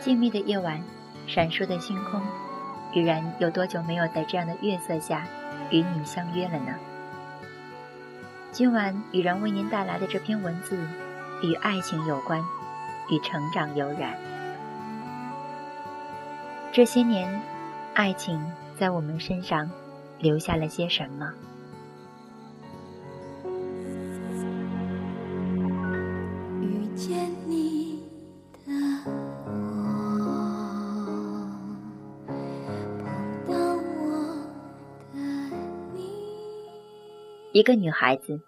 [0.00, 0.82] 静谧的夜晚，
[1.26, 2.20] 闪烁的星空，
[2.92, 5.26] 雨然有多久没有在这样的月色下
[5.70, 6.74] 与你相约了呢？
[8.52, 10.76] 今晚雨然为您带来的这篇文字，
[11.42, 12.44] 与爱情有关，
[13.10, 14.14] 与成长有染。
[16.70, 17.40] 这些年，
[17.94, 18.40] 爱情
[18.76, 19.70] 在我们身上
[20.18, 21.32] 留下了些什么？
[37.52, 38.40] 一个女孩子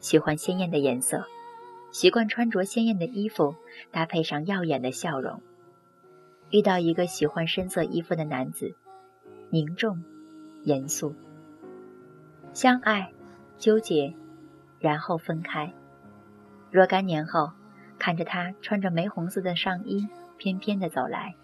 [0.00, 1.24] 喜欢鲜艳的颜色，
[1.90, 3.54] 习惯穿着鲜艳的衣服，
[3.90, 5.40] 搭配上耀眼的笑容。
[6.50, 8.74] 遇到一个喜欢深色衣服的男子，
[9.52, 10.02] 凝重、
[10.62, 11.14] 严肃，
[12.54, 13.12] 相爱、
[13.58, 14.14] 纠结，
[14.80, 15.70] 然后分开。
[16.70, 17.50] 若干年后，
[17.98, 20.08] 看着他穿着玫红色的上衣
[20.38, 21.34] 翩翩地走来，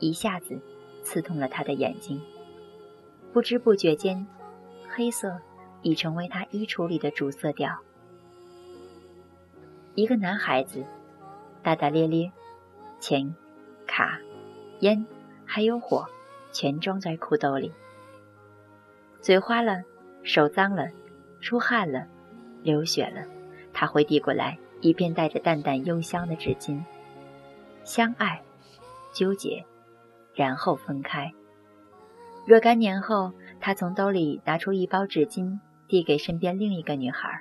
[0.00, 0.58] 一下子
[1.04, 2.20] 刺痛了他的眼睛。
[3.32, 4.26] 不知不觉间，
[4.88, 5.38] 黑色。
[5.82, 7.78] 已成为他衣橱里的主色调。
[9.94, 10.84] 一个男孩子，
[11.62, 12.32] 大大咧咧，
[12.98, 13.32] 钱、
[13.86, 14.18] 卡、
[14.80, 15.06] 烟
[15.44, 16.08] 还有火，
[16.56, 17.70] 全装在裤兜里。
[19.20, 19.82] 嘴花了，
[20.22, 20.88] 手脏了，
[21.42, 22.06] 出汗了，
[22.62, 23.26] 流血了，
[23.74, 26.82] 他会递过来一片带着淡淡幽香的纸巾。
[27.84, 28.40] 相爱，
[29.12, 29.62] 纠结，
[30.34, 31.30] 然后分开。
[32.46, 35.58] 若干年后，他从兜里拿出一包纸巾。
[35.88, 37.40] 递给身边另一个女孩，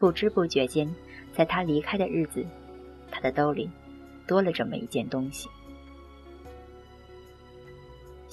[0.00, 0.92] 不知不觉间，
[1.32, 2.44] 在他离开的日子，
[3.12, 3.70] 他的兜里
[4.26, 5.48] 多了这么一件东西。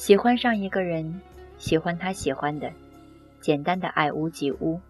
[0.02, 1.22] 喜欢上一个人，
[1.60, 2.74] 喜欢他喜欢的，
[3.40, 4.82] 简单的爱屋及乌，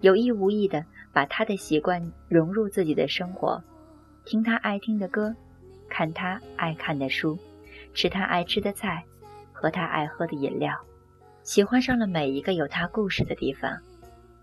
[0.00, 3.62] 有意无意的把他的习惯融入自己的生活，
[4.24, 5.36] 听他爱听的歌，
[5.86, 7.38] 看他爱看的书，
[7.92, 9.04] 吃他爱吃的菜，
[9.52, 10.74] 喝他爱喝的饮料。
[11.42, 13.78] 喜欢上了每一个有他故事的地方，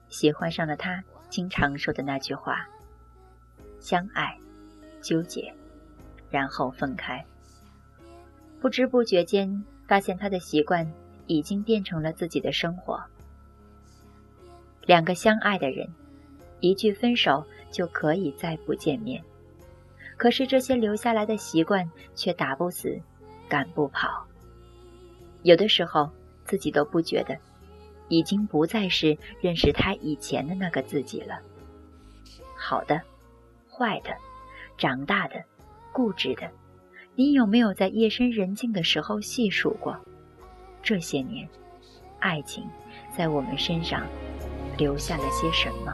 [0.08, 2.69] 喜欢上了他经常说的那句话：
[3.80, 4.38] 相爱，
[5.02, 5.52] 纠结，
[6.30, 7.25] 然后分开。
[8.62, 10.89] 不知不觉间，发现他的习惯
[11.27, 13.03] 已经变成了自己的生活。
[14.85, 15.85] 两个相爱的人，
[16.61, 19.22] 一句分手就可以再不见面，
[20.16, 23.01] 可是这些留下来的习惯却打不死，
[23.50, 24.25] 赶不跑。
[25.44, 26.09] 有的时候。
[26.45, 27.38] 自己都不觉得，
[28.07, 31.39] 已经不再是认识他以前的那个自己了。
[32.57, 33.00] 好的，
[33.71, 34.09] 坏的，
[34.79, 35.35] 长大的，
[35.94, 36.50] 固执的，
[37.19, 39.94] 你有没有在夜深人静的时候细数过？
[40.81, 41.46] 这些年，
[42.19, 42.63] 爱情
[43.13, 44.07] 在我们身上
[44.78, 45.94] 留下了些什么？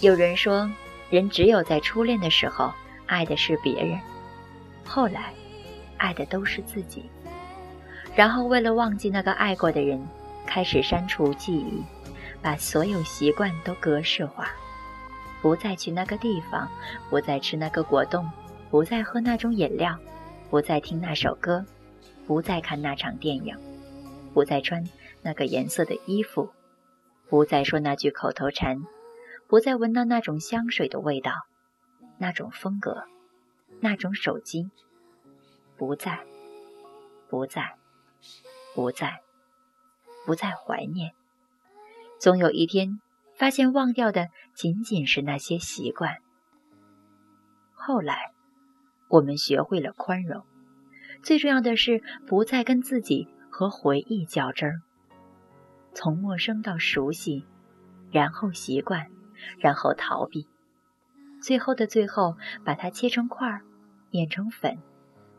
[0.00, 0.70] 有人说，
[1.10, 2.72] 人只有在初恋的时候
[3.06, 3.98] 爱的是别人，
[4.84, 5.34] 后来
[5.96, 7.02] 爱的都是自己。
[8.16, 10.04] 然后为了忘记那个爱过的人，
[10.46, 11.82] 开始删除记忆，
[12.42, 14.48] 把所有习惯都格式化，
[15.42, 16.66] 不再去那个地方，
[17.10, 18.28] 不再吃那个果冻，
[18.70, 19.96] 不再喝那种饮料，
[20.48, 21.64] 不再听那首歌，
[22.26, 23.54] 不再看那场电影，
[24.32, 24.82] 不再穿
[25.20, 26.48] 那个颜色的衣服，
[27.28, 28.80] 不再说那句口头禅。
[29.48, 31.30] 不再闻到那种香水的味道，
[32.18, 33.04] 那种风格，
[33.78, 34.72] 那种手机，
[35.76, 36.18] 不再，
[37.28, 37.76] 不再，
[38.74, 39.20] 不再，
[40.24, 41.12] 不再怀念。
[42.18, 43.00] 总有一天，
[43.36, 46.16] 发现忘掉的仅仅是那些习惯。
[47.72, 48.32] 后来，
[49.08, 50.44] 我们学会了宽容，
[51.22, 54.82] 最重要的是不再跟自己和回忆较真儿。
[55.94, 57.44] 从陌生到熟悉，
[58.10, 59.10] 然后习惯。
[59.58, 60.48] 然后逃避，
[61.42, 63.60] 最后的最后，把它切成块儿，
[64.10, 64.78] 碾成粉，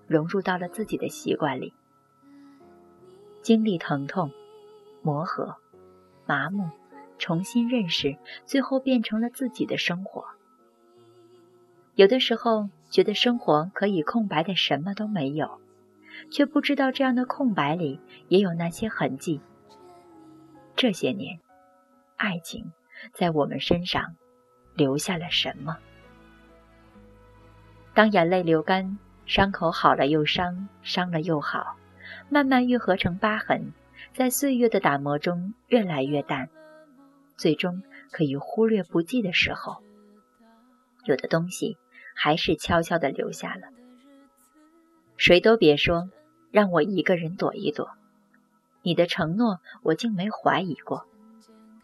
[0.05, 1.73] 融入到了自己的习惯里。
[3.47, 4.33] 经历疼痛、
[5.01, 5.55] 磨合、
[6.25, 6.69] 麻木，
[7.17, 10.25] 重新认识，最后变成了自己的生活。
[11.95, 15.61] 有的时候觉得生活可以空白的什么都没有，
[16.29, 19.39] 却不知道这样的空白里也有那些痕迹。
[20.75, 21.39] 这些年，
[22.17, 22.73] 爱情。
[23.13, 24.17] 在我们身上
[24.75, 25.77] 留下了什么？
[27.93, 31.77] 当眼泪流干，伤口好了又伤，伤了又好，
[32.29, 33.73] 慢慢愈合成疤痕，
[34.13, 36.49] 在岁月的打磨中越来越淡。
[37.37, 39.83] 最终可以忽略不计的时候，
[41.05, 41.77] 有的东西
[42.15, 43.67] 还是悄悄地留下了。
[45.17, 46.09] 谁都别说
[46.51, 47.91] 让我一个人躲一躲，
[48.81, 51.05] 你的承诺我竟没怀疑过，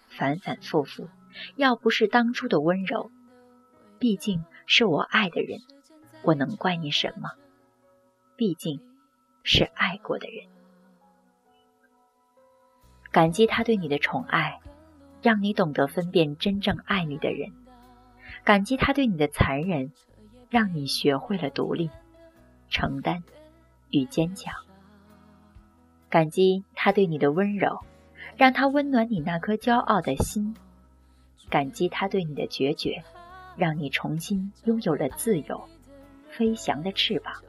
[0.10, 1.08] 反反复复。
[1.56, 3.10] 要不是当初的温柔，
[3.98, 5.60] 毕竟是我爱的人，
[6.22, 7.32] 我能怪你什么？
[8.36, 8.80] 毕竟
[9.44, 10.46] 是爱过的人。
[13.12, 14.60] 感激他对你的宠爱，
[15.22, 17.52] 让你懂得分辨真正爱你的人；
[18.44, 19.92] 感激他对你的残忍，
[20.50, 21.92] 让你学会了独立、
[22.70, 23.24] 承担
[23.92, 24.54] 与坚强；
[26.10, 27.82] 感激他对你的温柔，
[28.36, 30.56] 让他温暖你那颗骄傲的心；
[31.50, 33.04] 感激他对你的决绝，
[33.56, 35.70] 让你重新拥有了自由、
[36.32, 37.44] 飞翔的翅膀；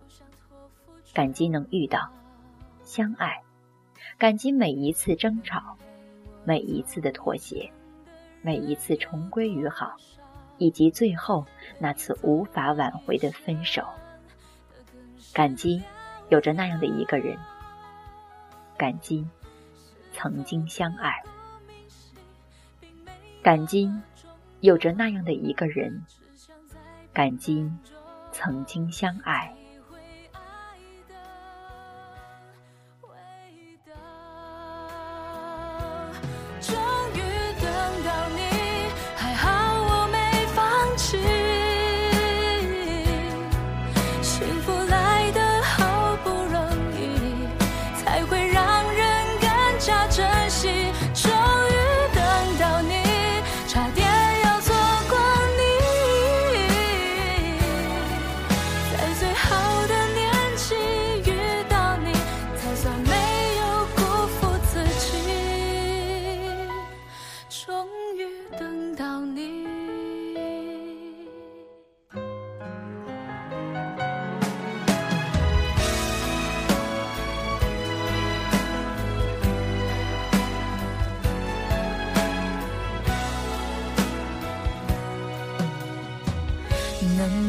[1.15, 2.11] 感激能遇到、
[2.83, 3.41] 相爱。
[4.19, 5.79] 感激每一次争吵，
[6.45, 7.73] 每一次的妥协，
[8.43, 9.97] 每一次重归于好，
[10.59, 11.47] 以及最后
[11.79, 13.87] 那次无法挽回的分手。
[15.33, 15.83] 感激
[16.29, 17.39] 有着那样的一个人，
[18.77, 19.27] 感激
[20.13, 21.23] 曾经相爱，
[23.43, 23.91] 感激
[24.61, 26.05] 有着那样的一个人，
[27.13, 27.71] 感激
[28.33, 29.55] 曾经相爱。